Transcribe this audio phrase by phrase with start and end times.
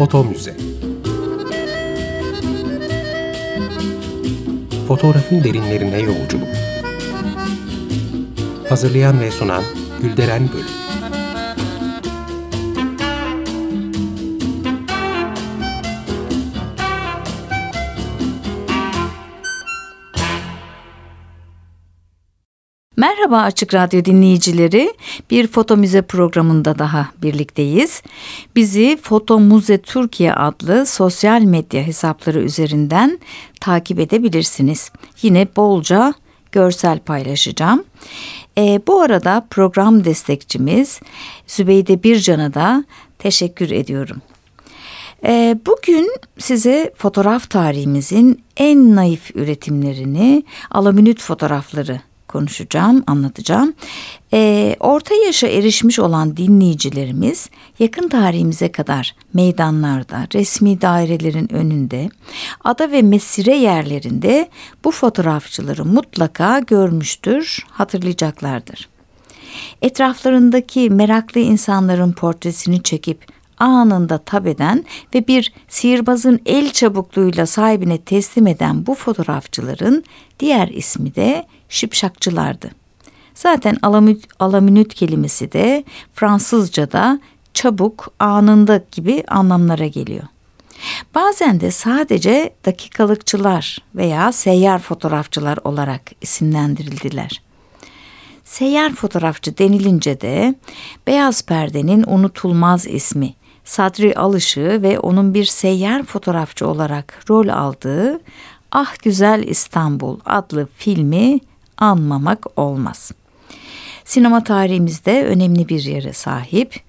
[0.00, 0.56] Foto Müze.
[4.88, 6.48] Fotoğrafın derinlerine yolculuk.
[8.68, 9.62] Hazırlayan ve sunan
[10.02, 10.79] Gülderen Bölüm
[23.30, 24.94] Merhaba Açık Radyo dinleyicileri.
[25.30, 28.02] Bir Foto Müze programında daha birlikteyiz.
[28.56, 33.18] Bizi Foto Müze Türkiye adlı sosyal medya hesapları üzerinden
[33.60, 34.90] takip edebilirsiniz.
[35.22, 36.14] Yine bolca
[36.52, 37.84] görsel paylaşacağım.
[38.58, 41.00] E, bu arada program destekçimiz
[41.46, 42.84] Zübeyde Bircan'a da
[43.18, 44.22] teşekkür ediyorum.
[45.24, 53.72] E, bugün size fotoğraf tarihimizin en naif üretimlerini, alaminüt fotoğrafları konuşacağım, anlatacağım.
[54.32, 62.08] E, orta yaşa erişmiş olan dinleyicilerimiz yakın tarihimize kadar meydanlarda, resmi dairelerin önünde,
[62.64, 64.48] ada ve mesire yerlerinde
[64.84, 68.88] bu fotoğrafçıları mutlaka görmüştür, hatırlayacaklardır.
[69.82, 73.26] Etraflarındaki meraklı insanların portresini çekip
[73.60, 80.04] anında tab eden ve bir sihirbazın el çabukluğuyla sahibine teslim eden bu fotoğrafçıların
[80.40, 82.70] diğer ismi de şipşakçılardı.
[83.34, 87.20] Zaten alamüt, alamünüt kelimesi de Fransızca'da
[87.54, 90.24] çabuk, anında gibi anlamlara geliyor.
[91.14, 97.42] Bazen de sadece dakikalıkçılar veya seyyar fotoğrafçılar olarak isimlendirildiler.
[98.44, 100.54] Seyyar fotoğrafçı denilince de
[101.06, 103.34] beyaz perdenin unutulmaz ismi
[103.64, 108.20] Sadri Alışığı ve onun bir seyyar fotoğrafçı olarak rol aldığı
[108.72, 111.40] Ah Güzel İstanbul adlı filmi
[111.80, 113.12] anmamak olmaz.
[114.04, 116.80] Sinema tarihimizde önemli bir yere sahip.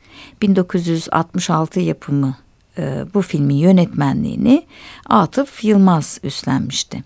[0.41, 2.35] 1966 yapımı
[2.77, 4.63] e, bu filmin yönetmenliğini
[5.09, 7.03] Atıf Yılmaz üstlenmişti.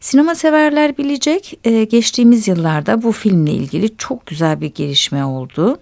[0.00, 5.78] Sinema severler bilecek e, geçtiğimiz yıllarda bu filmle ilgili çok güzel bir gelişme oldu.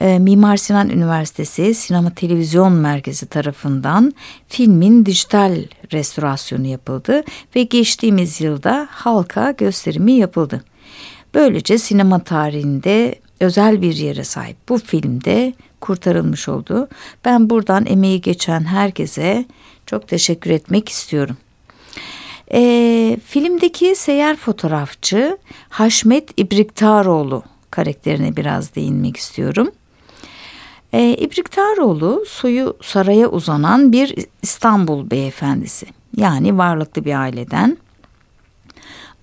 [0.00, 4.12] E, Mimar Sinan Üniversitesi Sinema Televizyon Merkezi tarafından
[4.48, 5.56] filmin dijital
[5.92, 7.22] restorasyonu yapıldı
[7.56, 10.64] ve geçtiğimiz yılda halka gösterimi yapıldı.
[11.34, 16.88] Böylece sinema tarihinde özel bir yere sahip bu filmde kurtarılmış oldu.
[17.24, 19.44] Ben buradan emeği geçen herkese
[19.86, 21.36] çok teşekkür etmek istiyorum.
[22.52, 25.38] E, filmdeki seyyar fotoğrafçı
[25.68, 29.70] Haşmet İbriktaroğlu karakterine biraz değinmek istiyorum.
[30.92, 35.86] E, İbriktaroğlu soyu saraya uzanan bir İstanbul beyefendisi.
[36.16, 37.78] Yani varlıklı bir aileden.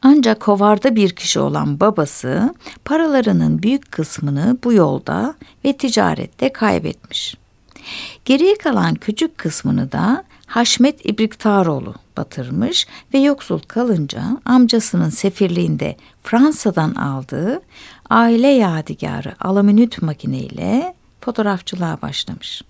[0.02, 5.36] Ancak kovarda bir kişi olan babası paralarının büyük kısmını bu yolda
[5.66, 7.36] ve ticarette kaybetmiş.
[8.26, 17.62] Geriye kalan küçük kısmını da Haşmet İbriktaroğlu batırmış ve yoksul kalınca amcasının sefirliğinde Fransa'dan aldığı
[18.10, 22.62] aile yadigarı alaminüt makineyle fotoğrafçılığa başlamış.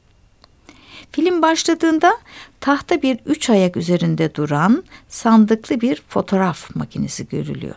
[1.11, 2.17] Film başladığında
[2.59, 7.75] tahta bir üç ayak üzerinde duran sandıklı bir fotoğraf makinesi görülüyor.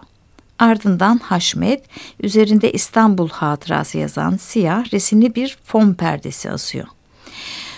[0.58, 1.84] Ardından Haşmet
[2.20, 6.86] üzerinde İstanbul hatırası yazan siyah resimli bir fon perdesi asıyor.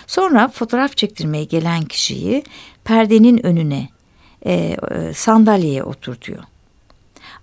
[0.07, 2.43] Sonra fotoğraf çektirmeye gelen kişiyi
[2.83, 3.89] perdenin önüne
[4.45, 6.43] e, e, sandalyeye oturtuyor.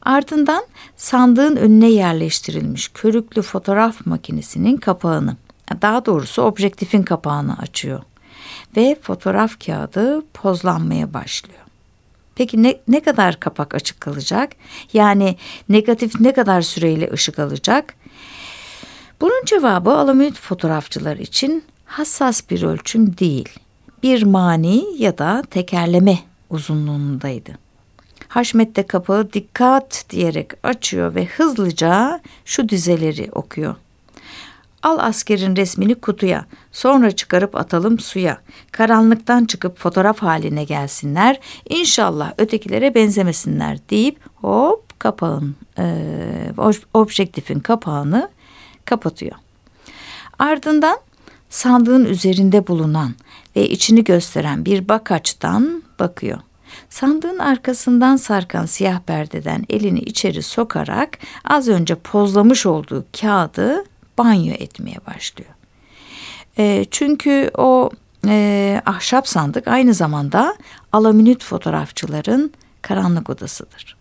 [0.03, 0.65] Ardından
[0.97, 5.37] sandığın önüne yerleştirilmiş körüklü fotoğraf makinesinin kapağını,
[5.83, 8.03] daha doğrusu objektifin kapağını açıyor
[8.77, 11.59] ve fotoğraf kağıdı pozlanmaya başlıyor.
[12.34, 14.53] Peki ne, ne kadar kapak açık kalacak?
[14.93, 15.37] Yani
[15.69, 17.95] negatif ne kadar süreyle ışık alacak?
[19.21, 23.49] Bunun cevabı alamüt fotoğrafçılar için hassas bir ölçüm değil.
[24.03, 26.19] Bir mani ya da tekerleme
[26.51, 27.59] uzunluğundaydı.
[28.28, 33.75] Haşmet de kapağı dikkat diyerek açıyor ve hızlıca şu dizeleri okuyor.
[34.82, 38.39] Al askerin resmini kutuya, sonra çıkarıp atalım suya.
[38.72, 41.41] Karanlıktan çıkıp fotoğraf haline gelsinler.
[41.68, 46.04] İnşallah ötekilere benzemesinler deyip hop kapağın, e,
[46.95, 48.28] objektifin kapağını
[48.84, 49.36] kapatıyor.
[50.39, 50.98] Ardından
[51.51, 53.15] sandığın üzerinde bulunan
[53.57, 56.39] ve içini gösteren bir bakaçtan bakıyor.
[56.91, 63.84] Sandığın arkasından sarkan siyah perdeden elini içeri sokarak az önce pozlamış olduğu kağıdı
[64.18, 65.50] banyo etmeye başlıyor.
[66.59, 67.91] E, çünkü o
[68.26, 70.56] e, ahşap sandık aynı zamanda
[70.92, 73.97] alaminüt fotoğrafçıların karanlık odasıdır.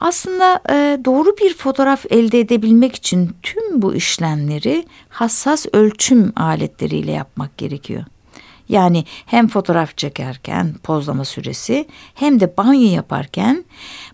[0.00, 7.58] Aslında e, doğru bir fotoğraf elde edebilmek için tüm bu işlemleri hassas ölçüm aletleriyle yapmak
[7.58, 8.04] gerekiyor.
[8.68, 13.64] Yani hem fotoğraf çekerken pozlama süresi hem de banyo yaparken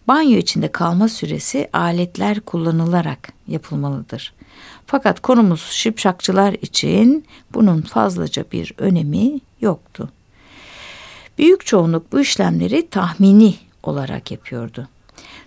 [0.08, 4.34] banyo içinde kalma süresi aletler kullanılarak yapılmalıdır.
[4.90, 10.08] Fakat konumuz şipşakçılar için bunun fazlaca bir önemi yoktu.
[11.38, 14.88] Büyük çoğunluk bu işlemleri tahmini olarak yapıyordu.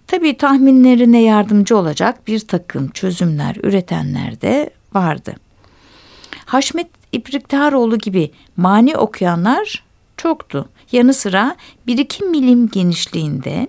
[0.08, 5.36] Tabii tahminlerine yardımcı olacak bir takım çözümler üretenler de vardı.
[6.46, 9.84] Haşmet İbriktaroğlu gibi mani okuyanlar
[10.18, 10.70] çoktu.
[10.92, 11.56] Yanı sıra
[11.88, 13.68] 1-2 milim genişliğinde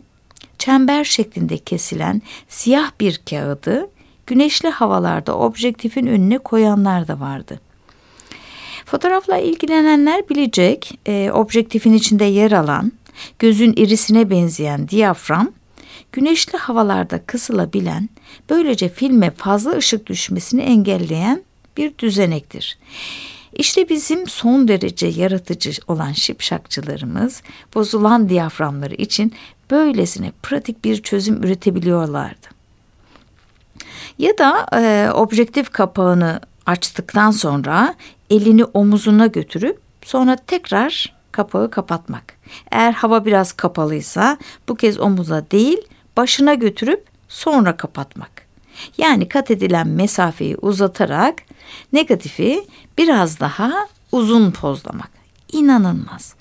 [0.59, 3.88] çember şeklinde kesilen siyah bir kağıdı
[4.26, 7.61] güneşli havalarda objektifin önüne koyanlar da vardı.
[8.85, 12.93] Fotoğrafla ilgilenenler bilecek e, objektifin içinde yer alan
[13.38, 15.53] gözün irisine benzeyen diyafram
[16.12, 18.09] güneşli havalarda kısılabilen
[18.50, 21.43] böylece filme fazla ışık düşmesini engelleyen
[21.76, 22.79] bir düzenektir.
[23.53, 27.43] İşte bizim son derece yaratıcı olan şipşakçılarımız
[27.75, 29.32] bozulan diyaframları için
[29.71, 32.53] böylesine pratik bir çözüm üretebiliyorlardı.
[34.19, 37.94] Ya da e, objektif kapağını açtıktan sonra
[38.31, 42.34] elini omuzuna götürüp sonra tekrar kapağı kapatmak.
[42.70, 44.38] Eğer hava biraz kapalıysa
[44.69, 45.78] bu kez omuza değil
[46.16, 48.31] başına götürüp sonra kapatmak.
[48.99, 51.34] Yani kat edilen mesafeyi uzatarak
[51.93, 52.64] negatifi
[52.99, 53.72] biraz daha
[54.12, 55.11] uzun pozlamak.
[55.52, 56.34] İnanılmaz.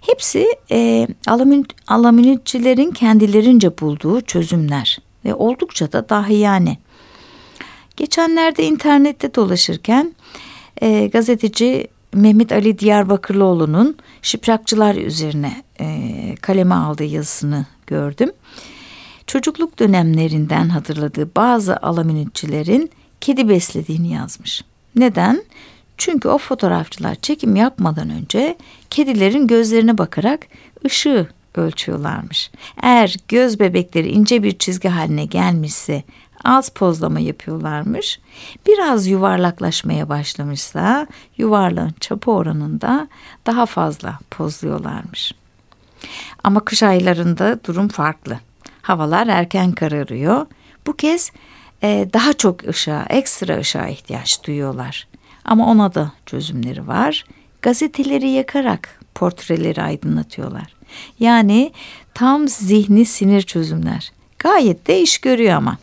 [0.00, 1.08] Hepsi e,
[1.86, 6.78] alaminitçilerin kendilerince bulduğu çözümler ve oldukça da dahi yani.
[7.96, 10.14] Geçenlerde internette dolaşırken
[10.82, 18.32] e, gazeteci Mehmet Ali Diyarbakırlıoğlu'nun şiprakçılar üzerine e, kaleme aldığı yazısını gördüm.
[19.26, 22.90] Çocukluk dönemlerinden hatırladığı bazı alaminitçilerin
[23.20, 24.64] kedi beslediğini yazmış.
[24.96, 25.44] Neden?
[25.96, 28.56] Çünkü o fotoğrafçılar çekim yapmadan önce
[28.90, 30.46] kedilerin gözlerine bakarak
[30.84, 32.50] ışığı ölçüyorlarmış.
[32.82, 36.02] Eğer göz bebekleri ince bir çizgi haline gelmişse
[36.44, 38.20] az pozlama yapıyorlarmış.
[38.66, 41.06] Biraz yuvarlaklaşmaya başlamışsa
[41.38, 43.08] yuvarlağın çapı oranında
[43.46, 45.34] daha fazla pozluyorlarmış.
[46.44, 48.40] Ama kış aylarında durum farklı.
[48.82, 50.46] Havalar erken kararıyor.
[50.86, 51.30] Bu kez
[51.82, 55.08] e, daha çok ışığa, ekstra ışığa ihtiyaç duyuyorlar.
[55.44, 57.24] Ama ona da çözümleri var.
[57.62, 60.76] Gazeteleri yakarak portreleri aydınlatıyorlar.
[61.20, 61.72] Yani
[62.14, 64.12] tam zihni sinir çözümler.
[64.38, 65.78] Gayet de iş görüyor ama.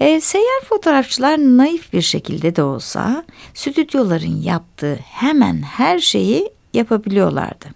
[0.00, 3.24] E, seyyar fotoğrafçılar naif bir şekilde de olsa
[3.54, 7.66] stüdyoların yaptığı hemen her şeyi yapabiliyorlardı.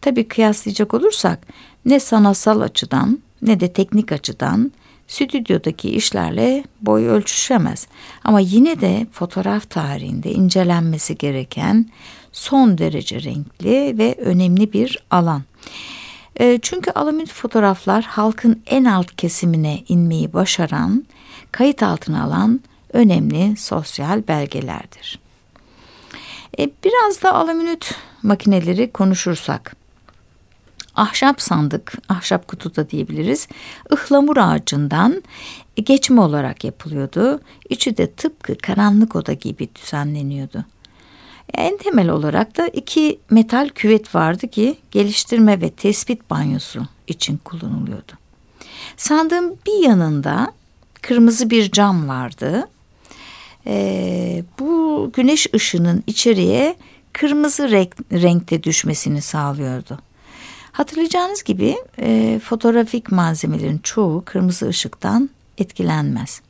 [0.00, 1.46] Tabii kıyaslayacak olursak
[1.84, 4.72] ne sanatsal açıdan ne de teknik açıdan
[5.08, 7.86] stüdyodaki işlerle boy ölçüşemez.
[8.24, 11.90] Ama yine de fotoğraf tarihinde incelenmesi gereken
[12.32, 15.42] son derece renkli ve önemli bir alan.
[16.40, 21.04] E, çünkü alamut fotoğraflar halkın en alt kesimine inmeyi başaran,
[21.52, 22.60] kayıt altına alan
[22.92, 25.18] önemli sosyal belgelerdir.
[26.58, 29.76] E, biraz da alamut makineleri konuşursak
[30.96, 33.48] ahşap sandık, ahşap kutu da diyebiliriz.
[33.92, 35.22] ıhlamur ağacından
[35.76, 37.40] geçme olarak yapılıyordu.
[37.68, 40.64] İçi de tıpkı karanlık oda gibi düzenleniyordu.
[41.54, 48.12] En temel olarak da iki metal küvet vardı ki geliştirme ve tespit banyosu için kullanılıyordu.
[48.96, 50.52] Sandığın bir yanında
[51.02, 52.68] kırmızı bir cam vardı.
[53.66, 56.76] Ee, bu güneş ışının içeriye
[57.12, 59.98] kırmızı renk, renkte düşmesini sağlıyordu.
[60.72, 66.40] Hatırlayacağınız gibi e, fotoğrafik malzemelerin çoğu kırmızı ışıktan etkilenmez.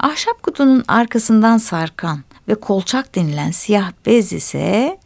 [0.00, 4.98] Ahşap kutunun arkasından sarkan ve kolçak denilen siyah bez ise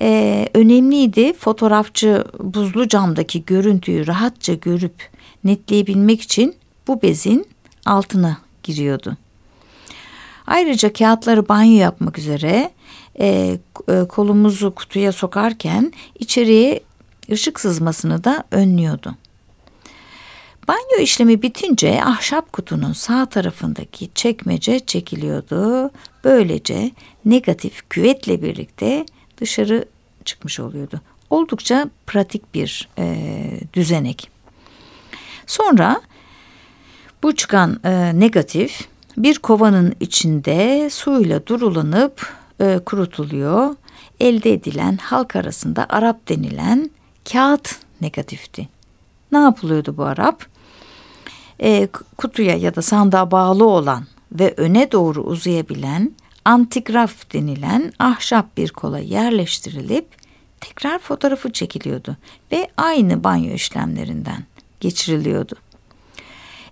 [0.00, 1.32] e, önemliydi.
[1.32, 5.08] Fotoğrafçı buzlu camdaki görüntüyü rahatça görüp
[5.44, 6.54] netleyebilmek için
[6.90, 7.46] bu bezin
[7.86, 9.16] altına giriyordu.
[10.46, 12.70] Ayrıca kağıtları banyo yapmak üzere
[13.20, 16.80] e, e kolumuzu kutuya sokarken içeriye
[17.30, 19.14] ışık sızmasını da önlüyordu.
[20.68, 25.90] Banyo işlemi bitince ahşap kutunun sağ tarafındaki çekmece çekiliyordu.
[26.24, 26.90] Böylece
[27.24, 29.06] negatif küvetle birlikte
[29.40, 29.84] dışarı
[30.24, 31.00] çıkmış oluyordu.
[31.30, 33.16] Oldukça pratik bir e,
[33.74, 34.30] düzenek.
[35.46, 36.00] Sonra
[37.22, 43.76] bu çıkan e, negatif bir kovanın içinde suyla durulanıp e, kurutuluyor.
[44.20, 46.90] Elde edilen halk arasında Arap denilen
[47.32, 48.68] kağıt negatifti.
[49.32, 50.46] Ne yapılıyordu bu Arap?
[51.62, 56.12] E, kutuya ya da sandığa bağlı olan ve öne doğru uzayabilen
[56.44, 60.06] antigraf denilen ahşap bir kola yerleştirilip
[60.60, 62.16] tekrar fotoğrafı çekiliyordu
[62.52, 64.44] ve aynı banyo işlemlerinden
[64.80, 65.54] geçiriliyordu.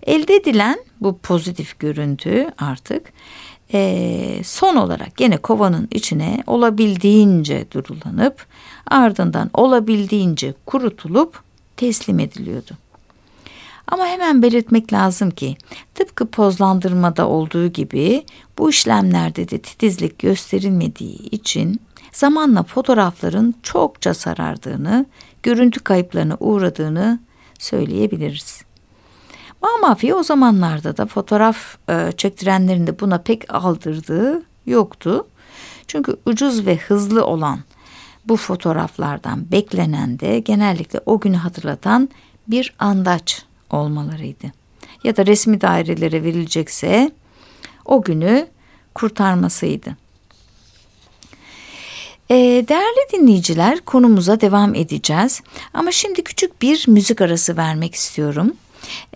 [0.09, 3.13] Elde edilen bu pozitif görüntü artık
[3.73, 8.45] e, son olarak gene kovanın içine olabildiğince durulanıp
[8.87, 11.39] ardından olabildiğince kurutulup
[11.77, 12.71] teslim ediliyordu.
[13.87, 15.57] Ama hemen belirtmek lazım ki
[15.95, 18.25] tıpkı pozlandırmada olduğu gibi
[18.57, 25.05] bu işlemlerde de titizlik gösterilmediği için zamanla fotoğrafların çokça sarardığını,
[25.43, 27.19] görüntü kayıplarına uğradığını
[27.59, 28.68] söyleyebiliriz.
[29.61, 35.27] Mamafi o zamanlarda da fotoğraf e, çektirenlerin de buna pek aldırdığı yoktu.
[35.87, 37.59] Çünkü ucuz ve hızlı olan
[38.25, 42.09] bu fotoğraflardan beklenen de genellikle o günü hatırlatan
[42.47, 44.45] bir andaç olmalarıydı.
[45.03, 47.11] Ya da resmi dairelere verilecekse
[47.85, 48.47] o günü
[48.95, 49.97] kurtarmasıydı.
[52.29, 52.35] E,
[52.67, 55.41] değerli dinleyiciler konumuza devam edeceğiz.
[55.73, 58.53] Ama şimdi küçük bir müzik arası vermek istiyorum.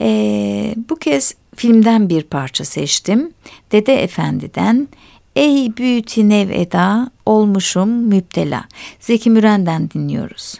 [0.02, 3.32] E, bu kez filmden bir parça seçtim.
[3.72, 4.88] Dede Efendi'den
[5.36, 8.66] Ey büyütü nev eda olmuşum müptela.
[9.00, 10.60] Zeki Müren'den dinliyoruz.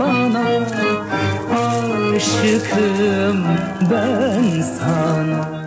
[0.00, 0.44] bana
[2.16, 3.44] aşıkım
[3.90, 5.60] ben sana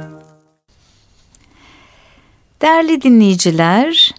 [2.61, 4.15] Değerli dinleyiciler,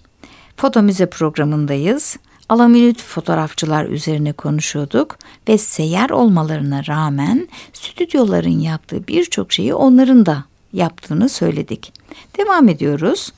[0.56, 2.16] Foto Müze programındayız.
[2.48, 5.18] Alaminüt fotoğrafçılar üzerine konuşuyorduk
[5.48, 11.92] ve seyyar olmalarına rağmen stüdyoların yaptığı birçok şeyi onların da yaptığını söyledik.
[12.38, 13.32] Devam ediyoruz.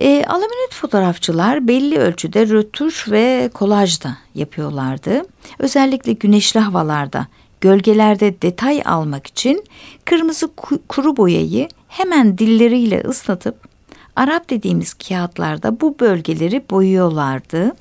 [0.00, 5.22] E, alaminit fotoğrafçılar belli ölçüde rötuş ve kolaj da yapıyorlardı.
[5.58, 7.26] Özellikle güneşli havalarda
[7.60, 9.64] gölgelerde detay almak için
[10.04, 10.48] kırmızı
[10.88, 13.70] kuru boyayı hemen dilleriyle ıslatıp
[14.16, 17.76] Arap dediğimiz kağıtlarda bu bölgeleri boyuyorlardı.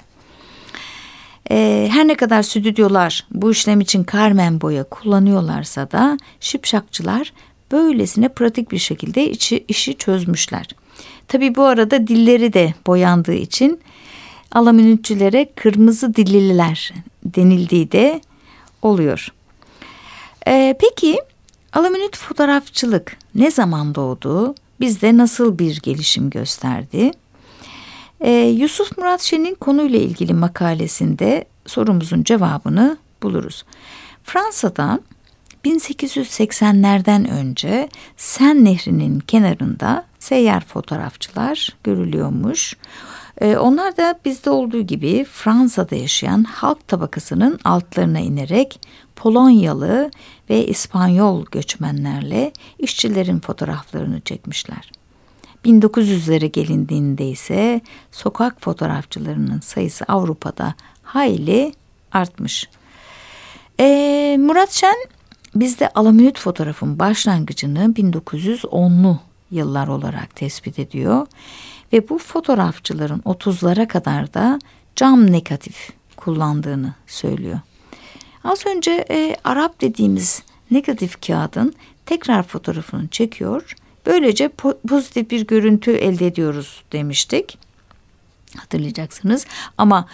[1.51, 7.33] Ee, her ne kadar stüdyolar bu işlem için karmen boya kullanıyorlarsa da şipşakçılar
[7.71, 9.31] böylesine pratik bir şekilde
[9.67, 10.65] işi çözmüşler.
[11.27, 13.79] Tabi bu arada dilleri de boyandığı için
[14.51, 16.93] alaminütçülere kırmızı dilliler
[17.25, 18.21] denildiği de
[18.81, 19.27] oluyor.
[20.47, 21.17] Ee, peki
[21.73, 24.55] alaminüt fotoğrafçılık ne zaman doğdu?
[24.79, 27.11] Bizde nasıl bir gelişim gösterdi?
[28.21, 33.65] Ee, Yusuf Murat Şen'in konuyla ilgili makalesinde sorumuzun cevabını buluruz.
[34.23, 34.99] Fransa'da
[35.65, 42.77] 1880'lerden önce Sen Nehri'nin kenarında seyyar fotoğrafçılar görülüyormuş.
[43.41, 48.79] Ee, onlar da bizde olduğu gibi Fransa'da yaşayan halk tabakasının altlarına inerek
[49.15, 50.11] Polonyalı
[50.49, 54.91] ve İspanyol göçmenlerle işçilerin fotoğraflarını çekmişler.
[55.65, 61.73] 1900'lere gelindiğinde ise sokak fotoğrafçılarının sayısı Avrupa'da hayli
[62.11, 62.69] artmış.
[63.79, 64.95] Ee, Murat Şen
[65.55, 69.19] bizde alaminit fotoğrafın başlangıcını 1910'lu
[69.51, 71.27] yıllar olarak tespit ediyor
[71.93, 74.59] ve bu fotoğrafçıların 30'lara kadar da
[74.95, 77.59] cam negatif kullandığını söylüyor.
[78.43, 81.73] Az önce e, Arap dediğimiz negatif kağıdın
[82.05, 83.75] tekrar fotoğrafını çekiyor.
[84.05, 87.57] Böylece po pozitif bir görüntü elde ediyoruz demiştik.
[88.57, 89.45] Hatırlayacaksınız
[89.77, 90.05] ama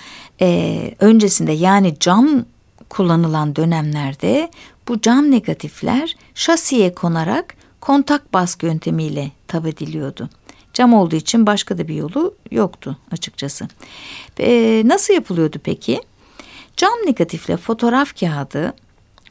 [0.41, 2.45] e, öncesinde yani cam
[2.89, 4.51] kullanılan dönemlerde
[4.87, 10.29] bu cam negatifler şasiye konarak kontak baskı yöntemiyle tab ediliyordu.
[10.73, 13.67] Cam olduğu için başka da bir yolu yoktu açıkçası.
[14.39, 16.01] E, nasıl yapılıyordu peki?
[16.77, 18.73] Cam negatifle fotoğraf kağıdı,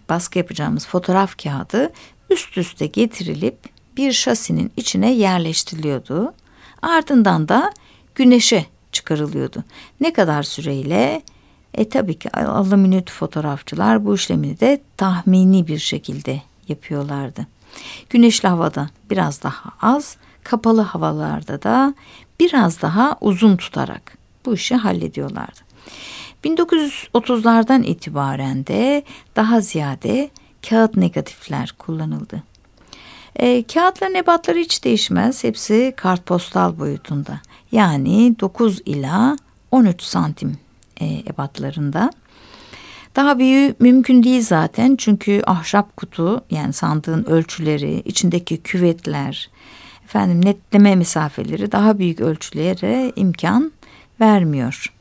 [0.08, 1.92] baskı yapacağımız fotoğraf kağıdı
[2.30, 3.58] üst üste getirilip
[3.96, 6.34] bir şasinin içine yerleştiriliyordu.
[6.82, 7.72] Ardından da
[8.14, 9.64] güneşe çıkarılıyordu.
[10.00, 11.22] Ne kadar süreyle?
[11.74, 17.46] E tabii ki alüminyum fotoğrafçılar bu işlemi de tahmini bir şekilde yapıyorlardı.
[18.10, 21.94] Güneşli havada biraz daha az, kapalı havalarda da
[22.40, 25.60] biraz daha uzun tutarak bu işi hallediyorlardı.
[26.44, 29.04] 1930'lardan itibaren de
[29.36, 30.30] daha ziyade
[30.68, 32.42] kağıt negatifler kullanıldı.
[33.36, 35.44] E, kağıtların ebatları hiç değişmez.
[35.44, 37.40] Hepsi kartpostal boyutunda.
[37.72, 39.36] Yani 9 ila
[39.70, 40.58] 13 santim
[41.00, 42.10] e, ebatlarında.
[43.16, 49.50] Daha büyüğü mümkün değil zaten çünkü ahşap kutu yani sandığın ölçüleri, içindeki küvetler,
[50.04, 53.72] efendim netleme mesafeleri daha büyük ölçülere imkan
[54.20, 54.92] vermiyor.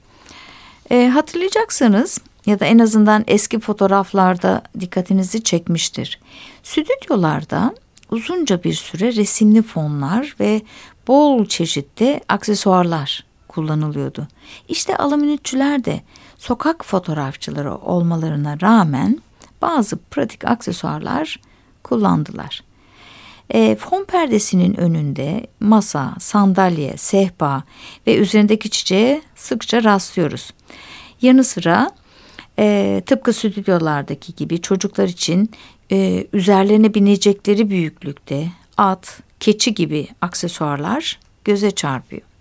[0.91, 6.19] E, hatırlayacaksınız ya da en azından eski fotoğraflarda dikkatinizi çekmiştir.
[6.63, 7.75] Stüdyolarda
[8.11, 10.61] uzunca bir süre resimli fonlar ve
[11.07, 13.25] bol çeşitli aksesuarlar
[13.55, 14.27] kullanılıyordu.
[14.67, 16.01] İşte alüminyutçular de
[16.37, 19.21] sokak fotoğrafçıları olmalarına rağmen
[19.61, 21.39] bazı pratik aksesuarlar
[21.83, 22.63] kullandılar.
[23.49, 27.63] E, fon perdesinin önünde masa, sandalye, sehpa
[28.07, 30.53] ve üzerindeki çiçeğe sıkça rastlıyoruz.
[31.21, 31.91] Yanı sıra
[32.59, 35.51] e, tıpkı stüdyolardaki gibi çocuklar için
[35.91, 42.32] e, üzerlerine binecekleri büyüklükte at, keçi gibi aksesuarlar göze çarpıyor.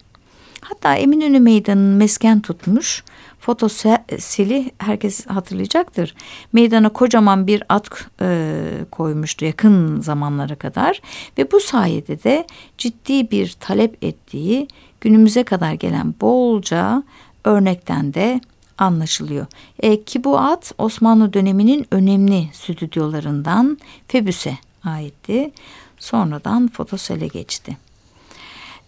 [0.63, 3.05] Hatta Eminönü Meydanı'nın mesken tutmuş
[3.41, 6.15] fotoseli herkes hatırlayacaktır.
[6.53, 7.89] Meydana kocaman bir at
[8.21, 11.03] e, koymuştu yakın zamanlara kadar
[11.39, 12.47] ve bu sayede de
[12.79, 14.69] ciddi bir talep ettiği
[15.01, 17.03] günümüze kadar gelen bolca
[17.45, 18.41] örnekten de
[18.79, 19.47] anlaşılıyor.
[19.79, 25.53] E, ki bu at Osmanlı döneminin önemli stüdyolarından Febüs'e aitti.
[25.99, 27.77] Sonradan fotosele geçti.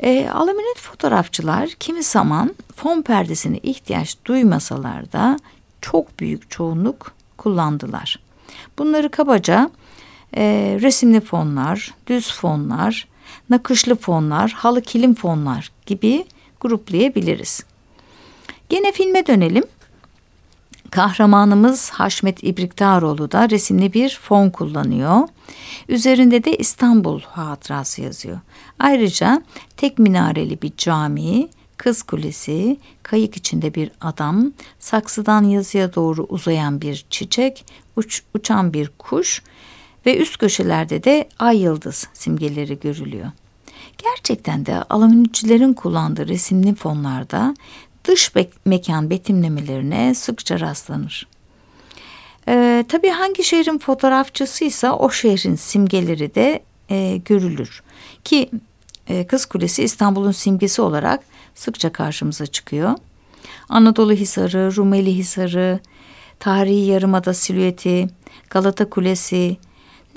[0.00, 5.36] E, alüminyum fotoğrafçılar kimi zaman fon perdesine ihtiyaç duymasalar da
[5.80, 8.20] çok büyük çoğunluk kullandılar.
[8.78, 9.70] Bunları kabaca
[10.36, 10.42] e,
[10.80, 13.08] resimli fonlar, düz fonlar,
[13.50, 16.24] nakışlı fonlar, halı kilim fonlar gibi
[16.60, 17.64] gruplayabiliriz.
[18.68, 19.64] Gene filme dönelim.
[20.94, 25.28] Kahramanımız Haşmet İbriktaroğlu da resimli bir fon kullanıyor.
[25.88, 28.40] Üzerinde de İstanbul hatırası yazıyor.
[28.78, 29.42] Ayrıca
[29.76, 37.06] tek minareli bir cami, kız kulesi, kayık içinde bir adam, saksıdan yazıya doğru uzayan bir
[37.10, 39.42] çiçek, uç, uçan bir kuş
[40.06, 43.30] ve üst köşelerde de ay yıldız simgeleri görülüyor.
[43.98, 47.54] Gerçekten de alüminyumcuların kullandığı resimli fonlarda
[48.04, 48.32] dış
[48.64, 51.26] mekan betimlemelerine sıkça rastlanır.
[52.48, 57.82] Ee, tabii hangi şehrin fotoğrafçısıysa o şehrin simgeleri de e, görülür.
[58.24, 58.50] Ki
[59.08, 61.20] e, Kız Kulesi İstanbul'un simgesi olarak
[61.54, 62.94] sıkça karşımıza çıkıyor.
[63.68, 65.80] Anadolu Hisarı, Rumeli Hisarı,
[66.40, 68.08] tarihi yarımada silüeti,
[68.50, 69.56] Galata Kulesi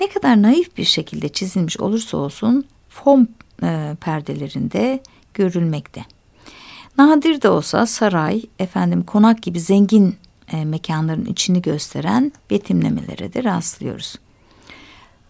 [0.00, 3.28] ne kadar naif bir şekilde çizilmiş olursa olsun fon
[3.62, 5.00] e, perdelerinde
[5.34, 6.17] görülmekte.
[6.98, 10.16] Nadir de olsa saray, efendim konak gibi zengin
[10.52, 14.14] e, mekanların içini gösteren betimlemelere de rastlıyoruz.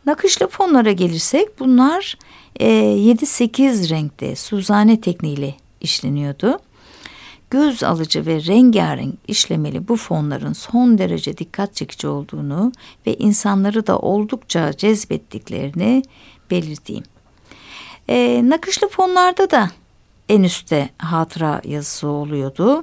[0.06, 2.18] Nakışlı fonlara gelirsek bunlar
[2.60, 6.58] e, 7-8 renkte suzane tekniğiyle işleniyordu.
[7.50, 12.72] Göz alıcı ve rengarenk işlemeli bu fonların son derece dikkat çekici olduğunu
[13.06, 16.02] ve insanları da oldukça cezbettiklerini
[16.50, 17.04] belirteyim.
[18.08, 19.70] E, nakışlı fonlarda da
[20.28, 22.82] en üstte hatıra yazısı oluyordu.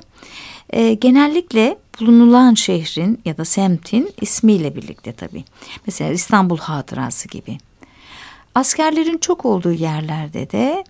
[0.69, 5.43] E, genellikle bulunulan şehrin ya da semtin ismiyle birlikte tabii.
[5.87, 7.57] Mesela İstanbul hatırası gibi.
[8.55, 10.83] Askerlerin çok olduğu yerlerde de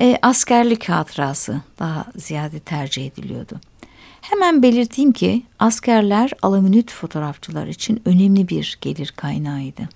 [0.00, 3.60] e, askerlik hatırası daha ziyade tercih ediliyordu.
[4.20, 9.88] Hemen belirteyim ki askerler alaminüt fotoğrafçılar için önemli bir gelir kaynağıydı.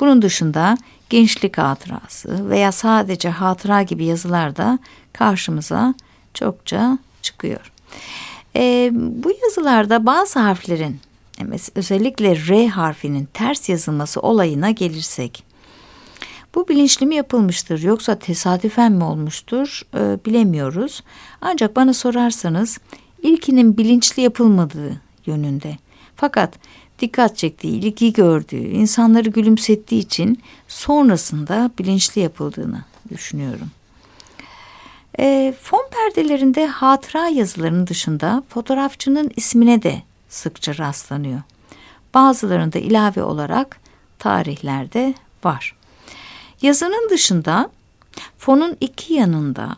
[0.00, 0.76] Bunun dışında
[1.10, 4.78] gençlik hatırası veya sadece hatıra gibi yazılar da
[5.12, 5.94] karşımıza
[6.34, 7.72] çokça çıkıyor.
[8.56, 11.00] E, bu yazılarda bazı harflerin
[11.74, 15.44] özellikle R harfinin ters yazılması olayına gelirsek
[16.54, 21.02] bu bilinçli mi yapılmıştır yoksa tesadüfen mi olmuştur e, bilemiyoruz.
[21.40, 22.78] Ancak bana sorarsanız
[23.22, 25.76] ilkinin bilinçli yapılmadığı yönünde.
[26.20, 26.54] Fakat
[26.98, 33.70] dikkat çektiği, ilgi gördüğü, insanları gülümsettiği için sonrasında bilinçli yapıldığını düşünüyorum.
[35.18, 41.40] E, fon perdelerinde hatıra yazılarının dışında fotoğrafçının ismine de sıkça rastlanıyor.
[42.14, 43.80] Bazılarında ilave olarak
[44.18, 45.76] tarihlerde var.
[46.62, 47.70] Yazının dışında
[48.38, 49.76] fonun iki yanında,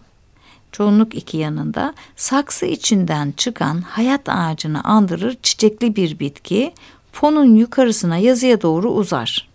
[0.73, 6.75] çoğunluk iki yanında saksı içinden çıkan hayat ağacını andırır çiçekli bir bitki
[7.13, 9.49] fonun yukarısına yazıya doğru uzar.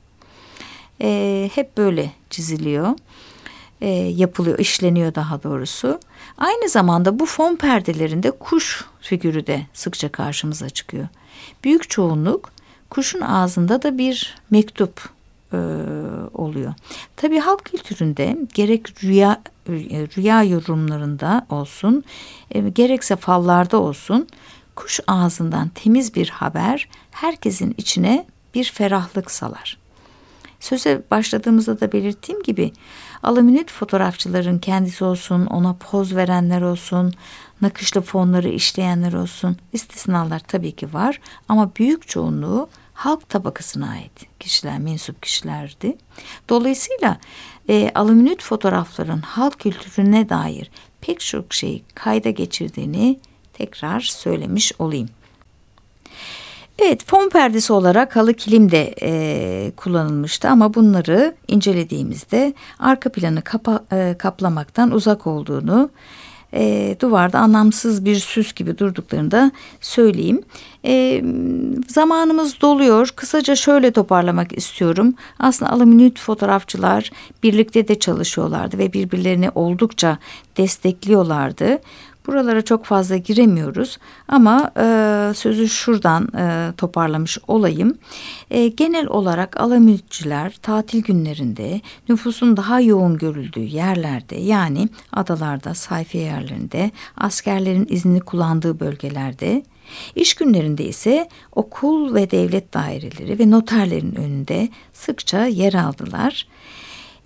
[1.02, 2.96] E, hep böyle çiziliyor
[3.82, 6.00] e, yapılıyor, işleniyor daha doğrusu.
[6.38, 11.08] Aynı zamanda bu fon perdelerinde kuş figürü de sıkça karşımıza çıkıyor.
[11.64, 12.52] Büyük çoğunluk
[12.90, 15.10] kuşun ağzında da bir mektup
[15.54, 15.58] e,
[16.34, 16.74] oluyor.
[17.16, 19.42] Tabii halk kültüründe gerek rüya
[20.18, 22.04] rüya yorumlarında olsun,
[22.52, 24.28] e, gerekse fallarda olsun
[24.76, 29.78] kuş ağzından temiz bir haber herkesin içine bir ferahlık salar.
[30.60, 32.72] Söze başladığımızda da belirttiğim gibi
[33.24, 37.14] alüminyum fotoğrafçıların kendisi olsun, ona poz verenler olsun,
[37.62, 44.80] nakışlı fonları işleyenler olsun istisnalar tabii ki var ama büyük çoğunluğu halk tabakasına ait kişiler,
[44.80, 45.98] mensup kişilerdi.
[46.50, 47.18] Dolayısıyla
[47.70, 53.20] e, alüminyum fotoğrafların halk kültürüne dair pek çok şeyi kayda geçirdiğini
[53.54, 55.10] tekrar söylemiş olayım.
[56.80, 63.84] Evet fon perdesi olarak halı kilim de e, kullanılmıştı ama bunları incelediğimizde arka planı kapa,
[63.92, 65.90] e, kaplamaktan uzak olduğunu
[66.58, 70.42] e, duvarda anlamsız bir süs gibi durduklarını da söyleyeyim.
[70.86, 71.24] E,
[71.88, 73.10] zamanımız doluyor.
[73.16, 75.14] Kısaca şöyle toparlamak istiyorum.
[75.40, 77.12] Aslında alüminyum fotoğrafçılar
[77.44, 80.18] birlikte de çalışıyorlardı ve birbirlerini oldukça
[80.58, 81.80] destekliyorlardı.
[82.28, 84.84] Buralara çok fazla giremiyoruz ama e,
[85.36, 87.98] sözü şuradan e, toparlamış olayım.
[88.52, 96.92] E, genel olarak alamülkçüler tatil günlerinde nüfusun daha yoğun görüldüğü yerlerde yani adalarda, sayfiye yerlerinde,
[97.18, 99.64] askerlerin izni kullandığı bölgelerde
[100.16, 106.48] İş günlerinde ise okul ve devlet daireleri ve noterlerin önünde sıkça yer aldılar.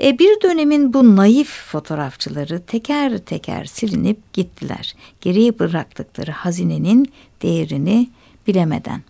[0.01, 4.95] E, bir dönemin bu naif fotoğrafçıları teker teker silinip gittiler.
[5.21, 8.09] Geriye bıraktıkları hazinenin değerini
[8.47, 9.01] bilemeden.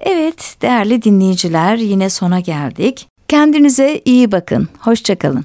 [0.00, 3.08] Evet değerli dinleyiciler yine sona geldik.
[3.28, 4.68] Kendinize iyi bakın.
[4.78, 5.44] Hoşçakalın.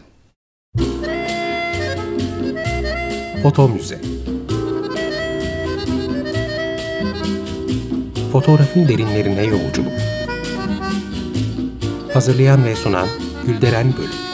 [3.43, 4.01] Foto Müze
[8.31, 9.93] Fotoğrafın derinlerine yolculuk
[12.13, 13.07] Hazırlayan ve sunan
[13.47, 14.24] Gülderen Bölüm